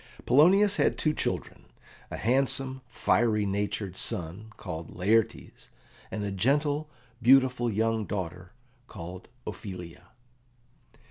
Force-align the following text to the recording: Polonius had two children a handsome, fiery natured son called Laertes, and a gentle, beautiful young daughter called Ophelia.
Polonius 0.25 0.77
had 0.77 0.97
two 0.97 1.13
children 1.13 1.65
a 2.09 2.17
handsome, 2.17 2.81
fiery 2.87 3.45
natured 3.45 3.95
son 3.95 4.51
called 4.57 4.95
Laertes, 4.95 5.69
and 6.09 6.23
a 6.23 6.31
gentle, 6.31 6.89
beautiful 7.21 7.69
young 7.71 8.05
daughter 8.05 8.51
called 8.87 9.27
Ophelia. 9.45 10.05